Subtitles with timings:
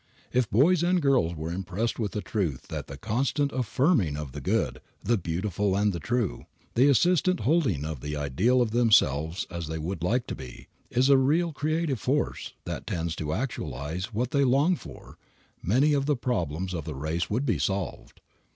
[0.33, 4.41] If boys and girls were impressed with the truth that the constant affirming of the
[4.41, 9.67] good, the beautiful and the true, the insistent holding of the ideal of themselves as
[9.67, 14.31] they would like to be, is a real creative force that tends to actualize what
[14.31, 15.19] they long for
[15.61, 18.21] many of the problems of the race would be solved.